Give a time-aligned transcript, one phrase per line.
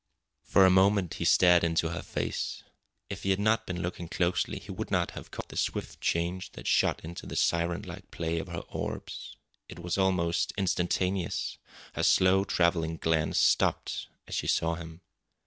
[0.41, 2.63] For a moment he stared into her face.
[3.11, 6.53] If he had not been looking closely he would not have caught the swift change
[6.53, 9.35] that shot into the siren like play of her orbs.
[9.69, 11.59] It was almost instantaneous.
[11.93, 15.01] Her slow travelling glance stopped as she saw him.